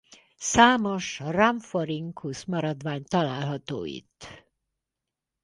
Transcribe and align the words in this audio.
Számos 0.37 1.19
Rhamphorhynchus-maradvány 1.19 3.03
található 3.03 3.83
itt. 3.85 4.43